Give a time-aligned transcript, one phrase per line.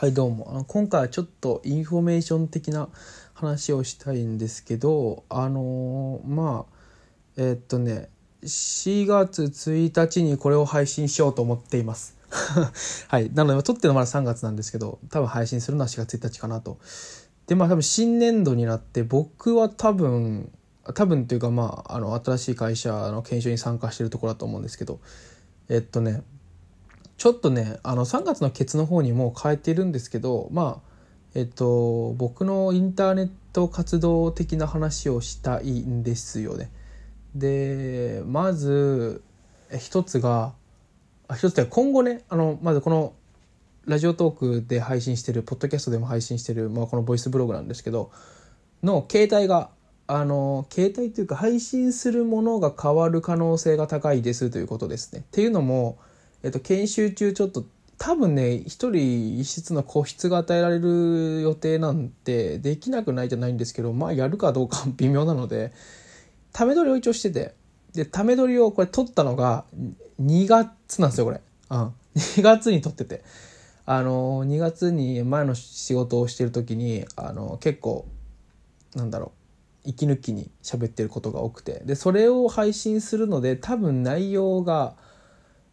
[0.00, 0.64] はいどうも。
[0.66, 2.88] 今回はちょっとインフォメーション的な
[3.34, 6.74] 話をしたいんですけどあのーまあ
[7.36, 8.08] えーっとね
[8.42, 12.16] 4月1日にこれを配信しようと思っています。
[13.08, 13.30] はい。
[13.34, 16.78] なので撮ってるのまだ3月なんですけど多分配信するのは4月1日かなと。
[17.46, 20.50] でまあ多分新年度になって僕は多分
[20.94, 24.98] 多分というかまああの新しい会社の研修に参加してるところだと思うんですけど
[25.68, 26.22] えっとね
[27.20, 30.90] ちょっとねあの3月のケツの方にも変えてるんですけどまあ
[31.34, 36.70] えっと僕のインターネット活動的な話をしたいんですよね。
[37.34, 39.22] でまず
[39.78, 40.54] 一つが
[41.36, 43.12] 一つは今後ねあのまずこの
[43.84, 48.10] ラジオトークで配信してるポッドキャストでも配信してる、まあ、このボイスブログなんですけど
[48.82, 49.68] の携帯が
[50.06, 55.20] あの携帯というか配信するものが変わる可能性が高いですということですね。
[55.20, 55.98] っていうのも
[56.42, 57.64] えっと、研修中ちょっと
[57.98, 65.72] 多分ね一人一室の個室が与えられる予定なんてできなくないじゃないんですけどまあやるかどうか 微妙なので
[66.52, 67.54] ため撮りを一応してて
[67.92, 69.64] でため撮りをこれ撮ったのが
[70.22, 73.22] 2月なんですよこれ、うん、 2月に撮ってて。
[73.86, 78.06] あの2月に前の仕事をしてる時にあの結構
[78.94, 79.32] なんだろ
[79.84, 81.82] う息抜きに喋ってることが多くて。
[81.84, 84.94] でそれを配信するので多分内容が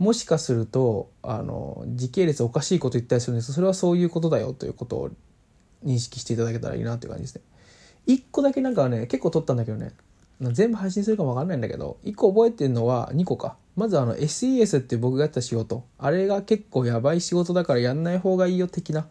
[0.00, 5.10] もしかするとあの時系列おかしいこと言ったりするんですけどそれはそういうことだよということを
[5.84, 7.42] 認識していただけたらいいなという感じですね。
[8.06, 9.92] 1個だけなんかね結構撮ったんだけどね。
[10.40, 13.58] 全部配信するかもわかんないんだけど1個覚えてるのは2個か。
[13.76, 15.84] まずあの SES って僕がやった仕事。
[15.98, 19.06] あれが結構やばい仕事だからやんない方がいいよ的な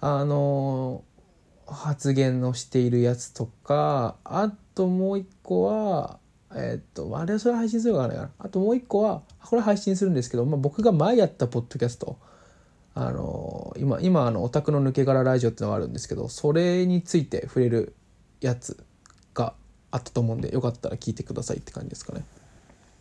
[0.00, 1.02] あの
[1.66, 6.20] 発言をしているやつとかあともう1個は
[6.56, 8.30] えっと、あれはそれ配信するかないかな。
[8.38, 12.18] あともう一個は、これ配信するんですけど、まあ、僕が前やったポッドキャスト、
[12.94, 17.94] あの、今、今、あの、オタクの抜け殻ラジオっていうのがあるんですけど、それについて触れる
[18.40, 18.82] やつ
[19.34, 19.52] が
[19.90, 22.24] あったと思うんで、よかったら聞いてくださいって感じですかね。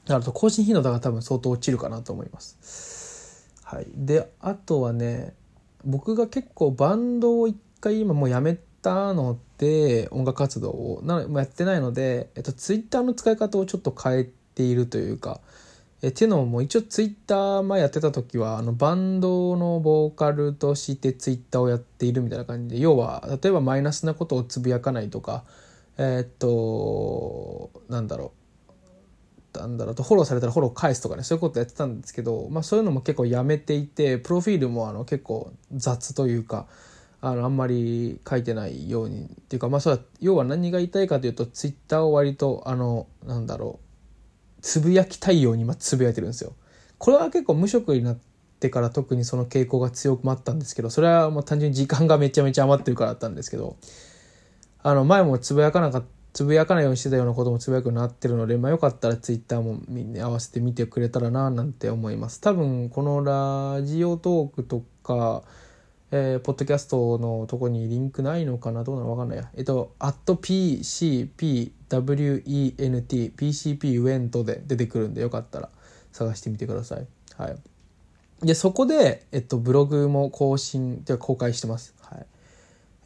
[0.05, 3.53] なると、更新頻度が多分相当落ちるかなと思います。
[3.63, 3.87] はい。
[3.95, 5.33] で、あとはね、
[5.85, 15.39] 僕が結構バンドを一回今もうやめたので音楽活動をなやってないので、えっと、ツイッターの使い方をちょっと変えているというか
[16.01, 25.43] えっていうのも一応ツイッター前やってた時はあのバンドのボーカルとしてツイッターをやっているみたいな感じで要は例えばマイナスなことをつぶやかないとか
[25.97, 28.33] え、っとなんだろ
[29.55, 36.67] うなんだろうとフォローされたらフォロー返すとかねそういうことやってたんですけど、まあ、そういうのも結構やめていてプロフィールもあの結構雑というか
[37.27, 43.79] あのあんまり書いてないようにっていうかまあそれは要は何が言いたいかというとツイッターを割とあのなんだろ
[44.59, 46.53] うつぶやきたいように今つぶやいてるんですよ。
[46.99, 48.17] これは結構無職になっ
[48.59, 53.75] てから特にその傾向が強くなったんですけどそれはもう単純に時間がめちゃめちゃ余ってるからだったんですけど
[54.83, 62.41] あの前もつぶやかなかつぶやかないようにしてたようなこともつぶやくようになってるので、まあ、よかったらツイッターもみんな合わせて見てくれたらななんて思います。
[62.41, 65.43] 多分このラジオトークとか
[66.17, 68.85] えー、ポッドキャストのとこにリンクないのかな？
[68.85, 69.11] どうなの？
[69.11, 69.49] わかんないや。
[69.53, 71.75] えっと、PCPWENT、
[73.35, 75.67] PCP ウェントで出てくるんで、よかったら
[76.13, 77.05] 探してみてください。
[77.35, 77.57] はい。
[78.45, 81.93] で、そこで、えっと、ブログも更新、では公開してます。
[81.99, 82.25] はい。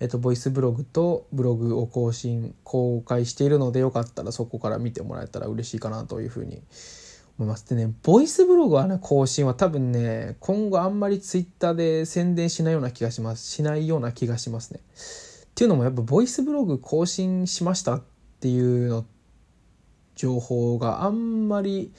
[0.02, 6.62] えっと、ボイスブログとブログを更新、公開しているので、よかったらそこから見てもらえたら嬉しいかなというふうに
[7.40, 7.68] 思います。
[7.70, 13.50] でね、ボイスブログはね、更新は多分ね、今後あんまりツイッターで宣伝しないような気がします。
[13.50, 14.82] しないような気がしますね。
[14.82, 18.04] っていうのもやっぱボイスブログ更新しましたっ
[18.42, 19.06] ていうの、
[20.16, 21.94] 情報があんまり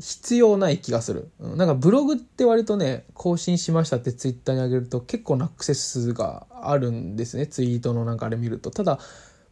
[0.00, 1.30] 必要ない気がする。
[1.38, 7.46] なんかブログって割とね、更新しましたってツイッターに上げると結構なアクセス数があるんですね。
[7.46, 8.72] ツイートのなんかあれ見ると。
[8.72, 8.98] ただ、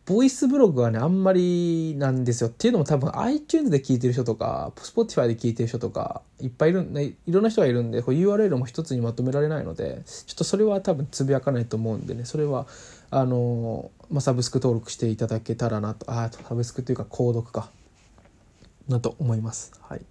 [0.04, 2.50] ボイスブログはね、あんまりなんですよ。
[2.50, 12.66] っていうのも多分 iTunes で聞いてる人とか、Spotify で聞いてる人とか、いっぱいいる、ね、いろんな人がいるんで、URL も一つにまとめられないので、ちょっとそれは多分つぶやかないと思うんでね、それは、
[13.10, 17.70] あの、まあ、サブスク登録していただけたらなと、あ、サブスクというか、購読か、
[18.88, 19.72] なと思います。
[19.82, 20.04] はい。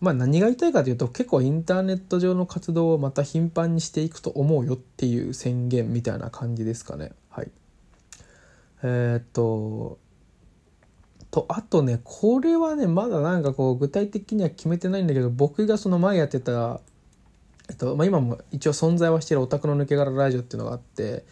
[0.00, 7.12] まあ何が言いたいかというと結構インターネット上の活動をまた頻繁にしていくと思うよっていう宣言みたいな感じですかね。
[7.30, 7.50] はい。
[8.86, 9.98] えー、っと
[11.30, 16.80] とあとねこれはねまだなんかこう具体的には決めてないんだけど僕がその前やってた、
[17.70, 21.24] えっとまあ、今も一応存在はしてるオタクの抜け殻ラジオっていうのがあって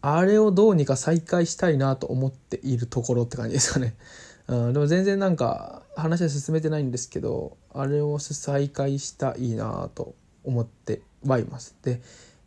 [0.00, 3.94] あれをどうにか再開したいなと思っているところって感じですかね。
[4.48, 10.14] うん、でも全然なんか話は進めてないんですけどあれを再開したいなと
[10.44, 11.76] 思ってはいます。
[11.82, 12.00] で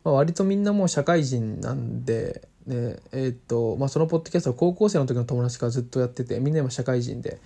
[0.06, 7.40] まあ、割とみんなもう社会人なんで、ねえーっとまあ、そのポッドキャストは高校生の時の友達からずっとやっててみんな今社会人で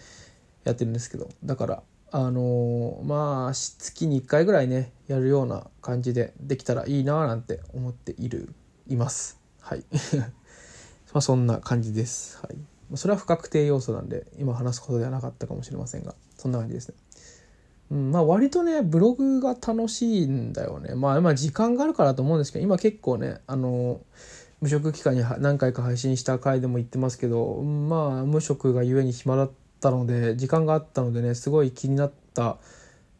[0.66, 8.54] やってるんですけどだからあのーまあ月に1回ぐらいねやるような感じでできたらいいななんて思っている
[8.88, 9.40] います。
[9.62, 9.84] はい。
[11.14, 12.40] まあそんな感じです。
[12.42, 12.98] はい。
[12.98, 16.96] それは不確定要素なんで今話すことではなかったかもしれませんがそんな感じですね。
[17.92, 20.96] うん、まあ割とねブログが楽しいんだよね。
[20.96, 24.02] まあ今時間があるからと思うんですけど今結構ねあの
[24.62, 32.58] 無職期間に何回か配信した回でも言ってますけどまあ無職がゆえに暇だったので時間があったのでねすごい気になった、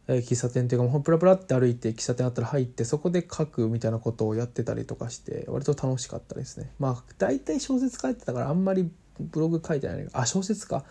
[0.06, 6.70] えー喫茶店というかもうプラプラって歩いて喫茶店あったら入ってそこで書くみたいなことをやってたりとかして割と楽しかったですね。
[6.78, 10.84] まあ大体小説書いてたからあんまりブログ書いてないあ小説か。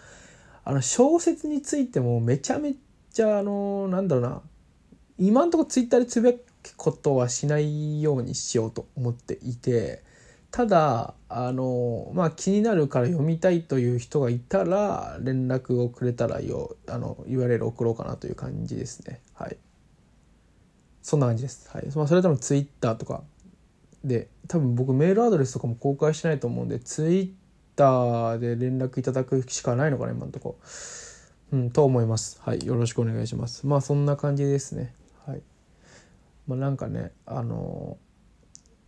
[0.63, 2.77] あの小説についてもめちゃめちゃ
[3.23, 4.41] あのなんだろうな。
[5.17, 10.01] 今んとこツイッターでつぶやくことはしないようにしようと思っていて
[10.51, 19.21] ただあのまあ気になるから読みたいという人がいたら連絡をくれたらよあの URL 送ろうかなという感じですね。
[19.33, 19.57] はい。
[21.01, 21.69] そんな感じです。
[21.71, 21.87] はい。
[21.95, 23.23] まあそれ多分ツイッターとか
[24.03, 27.31] で多分僕メールアドレスとかも公開してないと思うんでツイッ
[27.75, 30.57] ターで連絡いただくしかないのかな今のとこ。
[31.51, 32.39] うんと思います。
[32.43, 33.65] はいよろしくお願いします。
[33.65, 34.93] まあそんな感じですね。
[35.25, 35.41] はい。
[36.47, 37.97] まあなんかねあの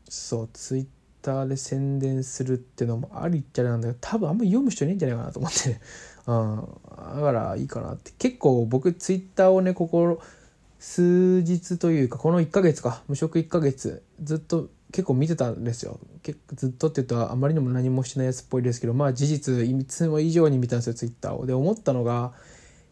[0.10, 0.86] そうツイッ
[1.22, 5.80] ターで宣伝するってのもありっちゃあれなんだけど多分あんま読む人いないんじゃないかなと思って、
[6.28, 6.68] うん、
[7.16, 8.12] だからいいかなって。
[8.20, 10.22] 結構僕ツイッターをねここ
[10.78, 21.46] 数日というかこの1ヶ月か無職1ヶ月ずっと結構見てたんですよ結構ずっとって言うとあまりにも何もしてないやつっぽいですけどまあ事実いつも以上に見たんですよツイッターを。
[21.46, 22.34] で思ったのが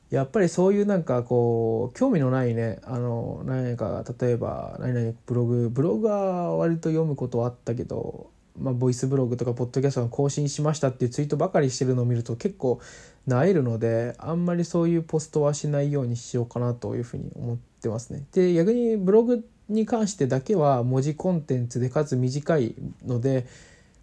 [0.10, 12.82] やっぱりそういうなんかこう興味のないねあの何か例えば何々ブログブログは割と読むことはあったけど、まあ、ボイスブログとかポッドキャストが更新しましたっていうツイートばかりしてるのを見ると結構
[13.28, 18.26] なえるのであんまりそういうポストはしないようにしようかなというふうに思ってますね。
[18.34, 22.76] で逆にブログに関してだけは文字コンテンツでかつ短い
[23.06, 23.48] ので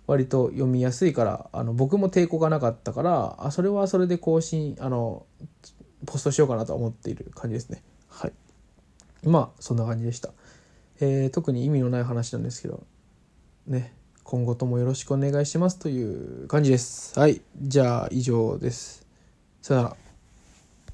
[0.07, 5.27] 割と読みやすいからあの僕も抵抗がなかったからあそれはそれで更新あの
[6.07, 7.83] ポストしようかなと思っている感じですね。
[8.09, 8.33] はい。
[9.25, 10.31] まあそんな感じでした。
[11.01, 12.85] えー特に意味のない話なんですけど
[13.67, 13.93] ね
[14.23, 17.19] 今後ともよろしくお願いしますという感じです。
[17.19, 17.41] はい。
[17.61, 19.05] じゃあ以上です。
[19.63, 20.06] さよなら。